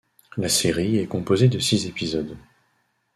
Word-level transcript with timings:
La 0.35 0.49
série 0.49 0.97
est 0.97 1.05
composée 1.05 1.47
de 1.47 1.59
six 1.59 1.85
épisodes. 1.85 2.35